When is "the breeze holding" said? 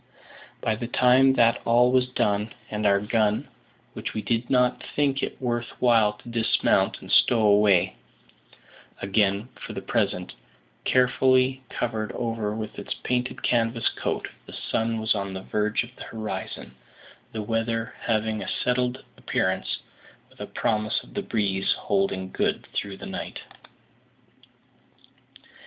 21.13-22.31